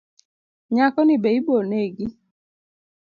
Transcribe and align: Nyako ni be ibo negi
Nyako 0.73 1.01
ni 1.05 1.15
be 1.21 1.29
ibo 1.37 1.55
negi 1.69 2.05